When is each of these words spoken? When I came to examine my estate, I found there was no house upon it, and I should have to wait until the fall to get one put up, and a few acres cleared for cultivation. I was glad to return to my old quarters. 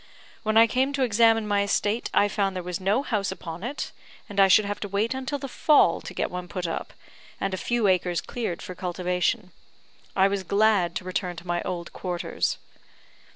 When 0.41 0.57
I 0.57 0.65
came 0.65 0.93
to 0.93 1.03
examine 1.03 1.47
my 1.47 1.61
estate, 1.61 2.09
I 2.11 2.27
found 2.27 2.55
there 2.55 2.63
was 2.63 2.79
no 2.79 3.03
house 3.03 3.31
upon 3.31 3.61
it, 3.61 3.91
and 4.27 4.39
I 4.39 4.47
should 4.47 4.65
have 4.65 4.79
to 4.79 4.87
wait 4.87 5.13
until 5.13 5.37
the 5.37 5.47
fall 5.47 6.01
to 6.01 6.13
get 6.15 6.31
one 6.31 6.47
put 6.47 6.65
up, 6.65 6.93
and 7.39 7.53
a 7.53 7.57
few 7.57 7.87
acres 7.87 8.19
cleared 8.19 8.63
for 8.63 8.73
cultivation. 8.73 9.51
I 10.15 10.27
was 10.27 10.41
glad 10.41 10.95
to 10.95 11.03
return 11.03 11.35
to 11.35 11.45
my 11.45 11.61
old 11.61 11.93
quarters. 11.93 12.57